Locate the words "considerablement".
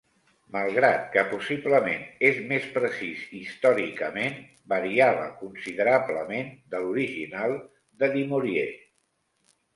5.43-6.51